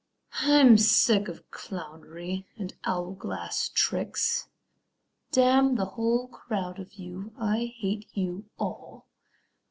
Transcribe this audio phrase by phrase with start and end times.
[0.41, 4.47] I'm sick of clownery and Owlglass tricks;
[5.31, 9.05] Damn the whole crowd of you I I hate you all.